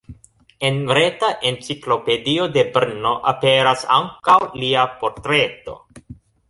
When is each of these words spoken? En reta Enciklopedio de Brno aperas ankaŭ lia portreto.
En 0.69 0.79
reta 0.97 1.29
Enciklopedio 1.49 2.49
de 2.57 2.65
Brno 2.79 3.13
aperas 3.35 3.87
ankaŭ 4.01 4.41
lia 4.63 4.89
portreto. 5.05 5.81